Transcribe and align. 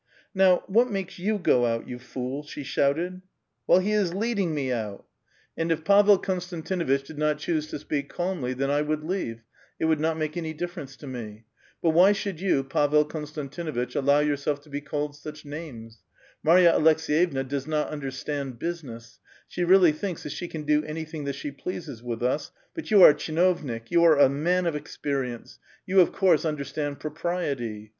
"Now, 0.33 0.63
what 0.65 0.89
makes 0.89 1.19
you 1.19 1.37
go 1.37 1.67
out, 1.67 1.87
you 1.87 1.99
fool 1.99 2.41
Idurah]?" 2.41 2.47
she 2.49 2.63
shouted. 2.63 3.21
'* 3.43 3.67
Well, 3.67 3.77
he 3.77 3.91
is 3.91 4.15
leading 4.15 4.55
me 4.55 4.71
out!" 4.71 5.05
A 5.59 5.63
VITAL 5.63 5.77
QUESTION. 5.77 6.17
145 6.57 6.57
'* 6.57 6.57
And 6.57 6.63
if 6.63 6.65
Pavel 6.65 6.97
Konstantinuitch 6.97 7.05
did 7.05 7.17
not 7.19 7.37
choose 7.37 7.67
to 7.67 7.77
speak 7.77 8.09
calmly, 8.09 8.55
tbeu 8.55 8.67
1 8.69 8.87
would 8.87 9.03
leave; 9.03 9.43
it 9.79 9.85
would 9.85 9.99
not 9.99 10.17
make 10.17 10.35
any 10.35 10.55
ditfer 10.55 10.81
ence 10.81 10.95
to 10.95 11.05
me. 11.05 11.45
But 11.83 11.91
why 11.91 12.13
shoukl 12.13 12.39
you, 12.39 12.63
I'avel 12.63 13.07
Konstantinuitch, 13.07 13.93
allow 13.95 14.21
yourself 14.21 14.59
to 14.61 14.71
be 14.71 14.81
called 14.81 15.15
such 15.15 15.45
names? 15.45 15.99
Marya 16.41 16.71
Aleks<5yevna 16.73 17.47
does 17.47 17.67
not 17.67 17.89
understand 17.89 18.57
business; 18.57 19.19
she 19.47 19.63
really 19.63 19.91
thinks 19.91 20.23
tluit 20.23 20.31
siio 20.47 20.49
can 20.49 20.63
do 20.63 20.83
anything 20.83 21.25
that 21.25 21.35
she 21.35 21.51
pleases 21.51 22.01
with 22.01 22.23
us; 22.23 22.51
but 22.73 22.89
you 22.89 23.03
are 23.03 23.11
a 23.11 23.13
tchiiiovnik, 23.13 23.89
3'ou 23.89 24.01
are 24.01 24.17
a 24.17 24.29
man 24.29 24.65
of 24.65 24.75
experience; 24.75 25.59
you 25.85 25.99
of 26.01 26.11
course 26.11 26.43
understand 26.43 26.99
propriety. 26.99 27.89